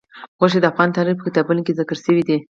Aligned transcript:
غوښې 0.39 0.59
د 0.61 0.65
افغان 0.71 0.89
تاریخ 0.97 1.15
په 1.17 1.23
کتابونو 1.27 1.61
کې 1.65 1.77
ذکر 1.79 1.97
شوی 2.05 2.23
دي. 2.27 2.37